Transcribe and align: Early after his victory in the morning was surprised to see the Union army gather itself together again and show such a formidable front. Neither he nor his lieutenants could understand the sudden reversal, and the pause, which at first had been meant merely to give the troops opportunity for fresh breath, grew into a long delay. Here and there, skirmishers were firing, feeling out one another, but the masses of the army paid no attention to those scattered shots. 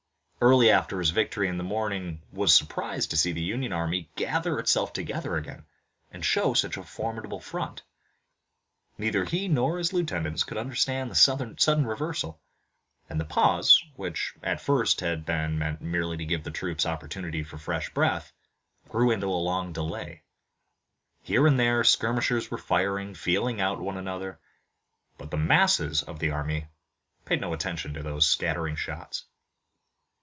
Early 0.43 0.71
after 0.71 0.97
his 0.97 1.11
victory 1.11 1.47
in 1.49 1.59
the 1.59 1.63
morning 1.63 2.23
was 2.31 2.51
surprised 2.51 3.11
to 3.11 3.15
see 3.17 3.31
the 3.31 3.43
Union 3.43 3.71
army 3.71 4.09
gather 4.15 4.57
itself 4.57 4.91
together 4.91 5.35
again 5.37 5.67
and 6.11 6.25
show 6.25 6.55
such 6.55 6.77
a 6.77 6.83
formidable 6.83 7.39
front. 7.39 7.83
Neither 8.97 9.23
he 9.25 9.47
nor 9.47 9.77
his 9.77 9.93
lieutenants 9.93 10.43
could 10.43 10.57
understand 10.57 11.11
the 11.11 11.15
sudden 11.15 11.85
reversal, 11.85 12.41
and 13.07 13.19
the 13.19 13.23
pause, 13.25 13.83
which 13.95 14.33
at 14.41 14.59
first 14.59 15.01
had 15.01 15.27
been 15.27 15.59
meant 15.59 15.79
merely 15.79 16.17
to 16.17 16.25
give 16.25 16.43
the 16.43 16.49
troops 16.49 16.87
opportunity 16.87 17.43
for 17.43 17.59
fresh 17.59 17.93
breath, 17.93 18.33
grew 18.89 19.11
into 19.11 19.27
a 19.27 19.45
long 19.45 19.71
delay. 19.71 20.23
Here 21.21 21.45
and 21.45 21.59
there, 21.59 21.83
skirmishers 21.83 22.49
were 22.49 22.57
firing, 22.57 23.13
feeling 23.13 23.61
out 23.61 23.79
one 23.79 23.95
another, 23.95 24.39
but 25.19 25.29
the 25.29 25.37
masses 25.37 26.01
of 26.01 26.17
the 26.17 26.31
army 26.31 26.65
paid 27.25 27.39
no 27.41 27.53
attention 27.53 27.93
to 27.93 28.01
those 28.01 28.25
scattered 28.27 28.79
shots. 28.79 29.25